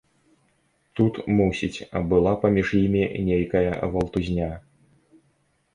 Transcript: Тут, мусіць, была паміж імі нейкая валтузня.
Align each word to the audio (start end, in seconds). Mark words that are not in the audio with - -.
Тут, 0.99 1.19
мусіць, 1.41 1.87
была 2.15 2.33
паміж 2.47 2.67
імі 2.81 3.03
нейкая 3.29 3.73
валтузня. 3.95 4.51